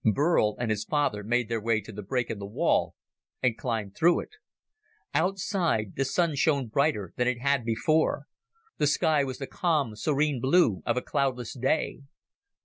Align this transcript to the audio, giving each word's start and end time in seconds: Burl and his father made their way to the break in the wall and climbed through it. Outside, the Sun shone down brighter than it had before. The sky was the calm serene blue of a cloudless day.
Burl 0.03 0.55
and 0.57 0.71
his 0.71 0.83
father 0.83 1.23
made 1.23 1.47
their 1.47 1.61
way 1.61 1.79
to 1.81 1.91
the 1.91 2.01
break 2.01 2.31
in 2.31 2.39
the 2.39 2.45
wall 2.47 2.95
and 3.43 3.55
climbed 3.55 3.95
through 3.95 4.21
it. 4.21 4.29
Outside, 5.13 5.95
the 5.95 6.05
Sun 6.05 6.37
shone 6.37 6.63
down 6.63 6.69
brighter 6.69 7.13
than 7.17 7.27
it 7.27 7.39
had 7.39 7.63
before. 7.63 8.23
The 8.79 8.87
sky 8.87 9.23
was 9.23 9.37
the 9.37 9.45
calm 9.45 9.95
serene 9.95 10.41
blue 10.41 10.81
of 10.87 10.97
a 10.97 11.03
cloudless 11.03 11.53
day. 11.53 11.99